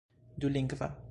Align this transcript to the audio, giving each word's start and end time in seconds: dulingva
dulingva 0.39 0.89